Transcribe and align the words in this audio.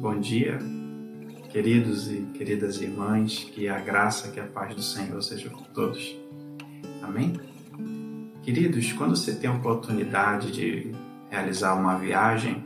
bom 0.00 0.18
dia, 0.18 0.58
queridos 1.50 2.10
e 2.10 2.22
queridas 2.32 2.80
irmãs, 2.80 3.44
que 3.44 3.68
a 3.68 3.78
graça, 3.78 4.30
que 4.30 4.40
a 4.40 4.46
paz 4.46 4.74
do 4.74 4.82
Senhor 4.82 5.22
seja 5.22 5.50
com 5.50 5.62
todos. 5.74 6.16
Amém? 7.02 7.34
Queridos, 8.42 8.94
quando 8.94 9.14
você 9.14 9.34
tem 9.34 9.50
a 9.50 9.52
oportunidade 9.52 10.52
de 10.52 10.90
realizar 11.28 11.74
uma 11.74 11.98
viagem, 11.98 12.64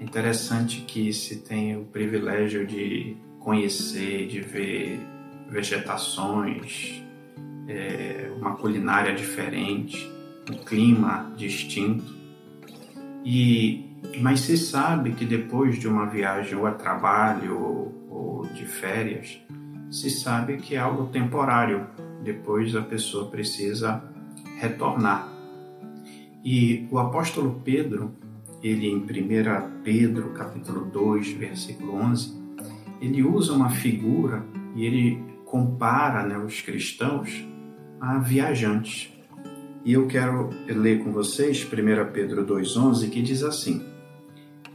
é 0.00 0.02
interessante 0.02 0.80
que 0.86 1.12
se 1.12 1.40
tenha 1.40 1.78
o 1.78 1.84
privilégio 1.84 2.66
de 2.66 3.14
conhecer, 3.40 4.26
de 4.26 4.40
ver 4.40 4.98
vegetações, 5.50 7.02
é, 7.68 8.32
uma 8.38 8.56
culinária 8.56 9.14
diferente, 9.14 10.10
um 10.50 10.56
clima 10.64 11.30
distinto. 11.36 12.16
E 13.22 13.87
mas 14.20 14.40
se 14.40 14.56
sabe 14.56 15.12
que 15.12 15.24
depois 15.24 15.78
de 15.78 15.88
uma 15.88 16.06
viagem 16.06 16.56
ou 16.56 16.66
a 16.66 16.72
trabalho 16.72 17.58
ou, 18.10 18.46
de 18.54 18.64
férias, 18.64 19.40
se 19.90 20.10
sabe 20.10 20.56
que 20.56 20.74
é 20.74 20.78
algo 20.78 21.06
temporário. 21.06 21.86
Depois 22.22 22.74
a 22.74 22.82
pessoa 22.82 23.30
precisa 23.30 24.02
retornar. 24.58 25.28
E 26.44 26.86
o 26.90 26.98
apóstolo 26.98 27.60
Pedro, 27.64 28.12
ele 28.62 28.88
em 28.88 28.96
1 28.96 29.82
Pedro, 29.82 30.30
capítulo 30.30 30.84
2, 30.86 31.32
versículo 31.32 31.94
11, 31.94 32.36
ele 33.00 33.22
usa 33.22 33.52
uma 33.52 33.70
figura 33.70 34.44
e 34.74 34.84
ele 34.84 35.22
compara 35.44 36.24
né, 36.24 36.38
os 36.38 36.60
cristãos 36.60 37.44
a 38.00 38.18
viajantes. 38.18 39.12
E 39.84 39.92
eu 39.92 40.06
quero 40.06 40.50
ler 40.66 41.02
com 41.02 41.12
vocês 41.12 41.64
1 41.64 42.12
Pedro 42.12 42.44
2,11, 42.44 43.10
que 43.10 43.22
diz 43.22 43.42
assim: 43.42 43.84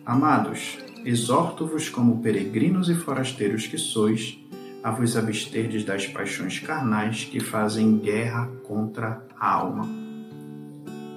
Amados, 0.05 0.77
exorto-vos 1.05 1.89
como 1.89 2.21
peregrinos 2.21 2.89
e 2.89 2.95
forasteiros 2.95 3.67
que 3.67 3.77
sois, 3.77 4.39
a 4.83 4.91
vos 4.91 5.15
absterdes 5.15 5.85
das 5.85 6.07
paixões 6.07 6.59
carnais 6.59 7.23
que 7.23 7.39
fazem 7.39 7.97
guerra 7.97 8.49
contra 8.63 9.25
a 9.39 9.51
alma. 9.51 9.87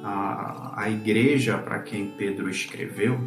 A, 0.05 0.83
a 0.83 0.91
igreja 0.91 1.59
para 1.59 1.81
quem 1.81 2.13
Pedro 2.17 2.49
escreveu 2.49 3.19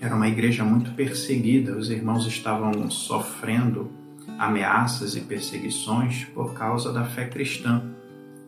era 0.00 0.14
uma 0.14 0.28
igreja 0.28 0.62
muito 0.62 0.92
perseguida, 0.92 1.76
os 1.76 1.90
irmãos 1.90 2.26
estavam 2.26 2.90
sofrendo 2.90 3.90
ameaças 4.38 5.16
e 5.16 5.20
perseguições 5.20 6.24
por 6.26 6.52
causa 6.52 6.92
da 6.92 7.04
fé 7.04 7.26
cristã. 7.26 7.82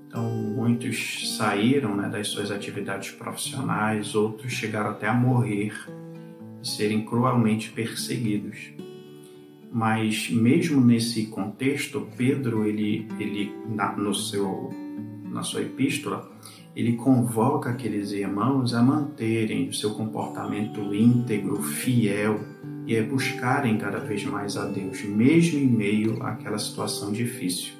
Então, 0.08 0.24
muitos 0.24 1.36
saíram 1.36 1.94
né, 1.94 2.08
das 2.08 2.28
suas 2.28 2.50
atividades 2.50 3.10
profissionais, 3.10 4.14
outros 4.14 4.50
chegaram 4.50 4.90
até 4.90 5.06
a 5.06 5.12
morrer 5.12 5.70
e 6.62 6.66
serem 6.66 7.04
cruelmente 7.04 7.70
perseguidos. 7.70 8.72
Mas 9.70 10.30
mesmo 10.30 10.80
nesse 10.80 11.26
contexto, 11.26 12.08
Pedro, 12.16 12.64
ele, 12.64 13.06
ele 13.20 13.54
na, 13.68 13.94
no 13.94 14.14
seu, 14.14 14.70
na 15.30 15.42
sua 15.42 15.60
epístola, 15.60 16.26
ele 16.74 16.94
convoca 16.94 17.68
aqueles 17.68 18.10
irmãos 18.10 18.72
a 18.72 18.82
manterem 18.82 19.68
o 19.68 19.74
seu 19.74 19.90
comportamento 19.90 20.94
íntegro, 20.94 21.62
fiel 21.62 22.40
e 22.86 22.96
a 22.96 23.02
buscarem 23.02 23.76
cada 23.76 23.98
vez 23.98 24.24
mais 24.24 24.56
a 24.56 24.64
Deus, 24.64 25.02
mesmo 25.02 25.58
em 25.58 25.66
meio 25.66 26.22
àquela 26.22 26.58
situação 26.58 27.12
difícil. 27.12 27.74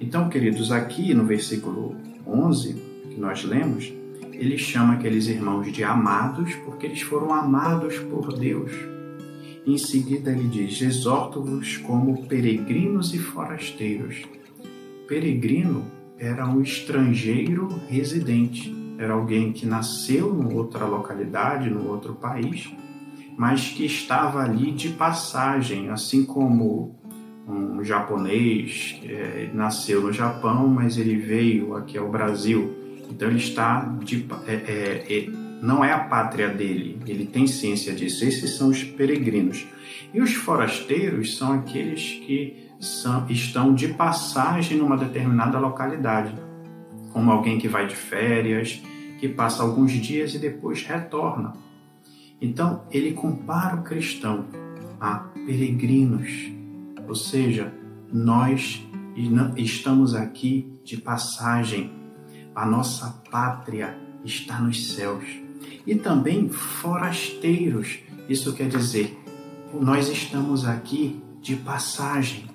Então, 0.00 0.28
queridos, 0.28 0.72
aqui 0.72 1.14
no 1.14 1.24
versículo 1.24 1.96
11 2.26 2.74
que 3.10 3.20
nós 3.20 3.44
lemos, 3.44 3.92
ele 4.32 4.58
chama 4.58 4.94
aqueles 4.94 5.28
irmãos 5.28 5.70
de 5.72 5.84
amados 5.84 6.52
porque 6.64 6.86
eles 6.86 7.02
foram 7.02 7.32
amados 7.32 7.98
por 7.98 8.36
Deus. 8.36 8.72
Em 9.66 9.78
seguida, 9.78 10.32
ele 10.32 10.48
diz: 10.48 10.82
Exorto-vos 10.82 11.78
como 11.78 12.26
peregrinos 12.26 13.14
e 13.14 13.18
forasteiros. 13.18 14.22
Peregrino 15.06 15.84
era 16.18 16.46
um 16.48 16.60
estrangeiro 16.60 17.68
residente, 17.88 18.74
era 18.98 19.14
alguém 19.14 19.52
que 19.52 19.66
nasceu 19.66 20.38
em 20.40 20.54
outra 20.54 20.86
localidade, 20.86 21.70
no 21.70 21.88
outro 21.88 22.14
país, 22.14 22.70
mas 23.36 23.68
que 23.68 23.84
estava 23.84 24.40
ali 24.40 24.70
de 24.72 24.90
passagem, 24.90 25.88
assim 25.88 26.24
como 26.24 26.96
um 27.46 27.84
japonês 27.84 29.00
é, 29.04 29.50
nasceu 29.52 30.00
no 30.00 30.12
Japão, 30.12 30.66
mas 30.68 30.96
ele 30.96 31.16
veio 31.16 31.76
aqui 31.76 31.98
ao 31.98 32.08
Brasil. 32.08 32.74
Então 33.10 33.28
ele 33.28 33.38
está 33.38 33.80
de, 34.02 34.26
é, 34.46 34.54
é, 34.54 35.04
é, 35.08 35.28
não 35.60 35.84
é 35.84 35.92
a 35.92 35.98
pátria 35.98 36.48
dele. 36.48 36.98
Ele 37.06 37.26
tem 37.26 37.46
ciência 37.46 37.92
disso. 37.92 38.24
Esses 38.24 38.56
são 38.56 38.68
os 38.68 38.82
peregrinos. 38.82 39.66
E 40.12 40.20
os 40.20 40.34
forasteiros 40.34 41.36
são 41.36 41.52
aqueles 41.52 42.02
que 42.24 42.70
são, 42.80 43.26
estão 43.28 43.74
de 43.74 43.88
passagem 43.88 44.78
numa 44.78 44.96
determinada 44.96 45.58
localidade, 45.58 46.34
como 47.12 47.30
alguém 47.30 47.58
que 47.58 47.68
vai 47.68 47.86
de 47.86 47.94
férias, 47.94 48.80
que 49.18 49.28
passa 49.28 49.62
alguns 49.62 49.92
dias 49.92 50.34
e 50.34 50.38
depois 50.38 50.82
retorna. 50.82 51.54
Então 52.40 52.84
ele 52.90 53.12
compara 53.12 53.76
o 53.76 53.82
cristão 53.82 54.46
a 55.00 55.16
peregrinos 55.46 56.52
ou 57.08 57.14
seja, 57.14 57.72
nós 58.12 58.84
estamos 59.56 60.14
aqui 60.14 60.72
de 60.84 60.96
passagem, 60.96 61.92
a 62.54 62.66
nossa 62.66 63.22
pátria 63.30 63.98
está 64.24 64.60
nos 64.60 64.92
céus. 64.92 65.24
E 65.86 65.94
também 65.94 66.48
forasteiros, 66.48 67.98
isso 68.28 68.52
quer 68.54 68.68
dizer, 68.68 69.18
nós 69.72 70.08
estamos 70.08 70.64
aqui 70.66 71.22
de 71.40 71.56
passagem. 71.56 72.46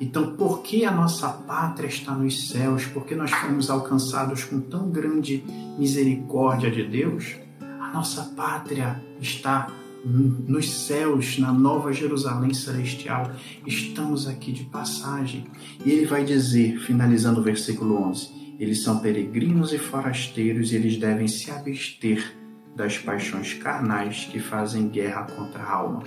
Então, 0.00 0.36
por 0.36 0.62
que 0.62 0.84
a 0.84 0.90
nossa 0.92 1.28
pátria 1.28 1.88
está 1.88 2.12
nos 2.14 2.48
céus? 2.48 2.86
Porque 2.86 3.14
nós 3.14 3.30
fomos 3.30 3.68
alcançados 3.68 4.44
com 4.44 4.60
tão 4.60 4.90
grande 4.90 5.44
misericórdia 5.76 6.70
de 6.70 6.84
Deus? 6.84 7.36
A 7.80 7.92
nossa 7.92 8.22
pátria 8.36 9.02
está 9.20 9.68
nos 10.08 10.70
céus, 10.70 11.38
na 11.38 11.52
nova 11.52 11.92
Jerusalém 11.92 12.54
celestial. 12.54 13.30
Estamos 13.66 14.26
aqui 14.26 14.52
de 14.52 14.64
passagem. 14.64 15.46
E 15.84 15.90
ele 15.90 16.06
vai 16.06 16.24
dizer, 16.24 16.78
finalizando 16.80 17.40
o 17.40 17.44
versículo 17.44 18.02
11: 18.08 18.56
Eles 18.58 18.82
são 18.82 18.98
peregrinos 18.98 19.72
e 19.72 19.78
forasteiros 19.78 20.72
e 20.72 20.76
eles 20.76 20.96
devem 20.96 21.28
se 21.28 21.50
abster 21.50 22.34
das 22.74 22.96
paixões 22.96 23.54
carnais 23.54 24.28
que 24.30 24.38
fazem 24.38 24.88
guerra 24.88 25.24
contra 25.24 25.62
a 25.62 25.72
alma. 25.72 26.04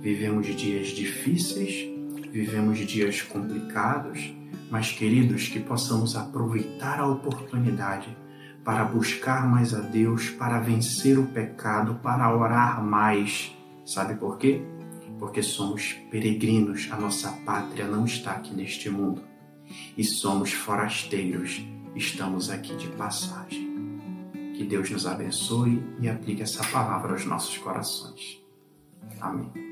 Vivemos 0.00 0.46
dias 0.46 0.88
difíceis, 0.88 1.86
vivemos 2.32 2.78
dias 2.78 3.20
complicados, 3.20 4.32
mas 4.70 4.92
queridos, 4.92 5.48
que 5.48 5.60
possamos 5.60 6.16
aproveitar 6.16 7.00
a 7.00 7.06
oportunidade 7.06 8.16
para 8.64 8.84
buscar 8.84 9.46
mais 9.46 9.74
a 9.74 9.80
Deus, 9.80 10.30
para 10.30 10.58
vencer 10.60 11.18
o 11.18 11.26
pecado, 11.26 11.98
para 12.02 12.34
orar 12.34 12.82
mais. 12.82 13.54
Sabe 13.84 14.14
por 14.14 14.38
quê? 14.38 14.62
Porque 15.18 15.42
somos 15.42 15.94
peregrinos, 16.10 16.88
a 16.90 16.96
nossa 16.96 17.30
pátria 17.44 17.86
não 17.86 18.04
está 18.04 18.32
aqui 18.32 18.54
neste 18.54 18.88
mundo. 18.88 19.22
E 19.96 20.04
somos 20.04 20.52
forasteiros, 20.52 21.64
estamos 21.94 22.50
aqui 22.50 22.74
de 22.76 22.88
passagem. 22.88 23.70
Que 24.54 24.64
Deus 24.64 24.90
nos 24.90 25.06
abençoe 25.06 25.82
e 26.00 26.08
aplique 26.08 26.42
essa 26.42 26.64
palavra 26.64 27.12
aos 27.12 27.24
nossos 27.24 27.56
corações. 27.58 28.40
Amém. 29.20 29.69